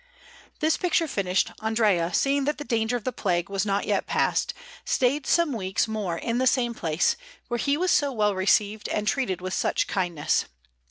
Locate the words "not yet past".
3.67-4.51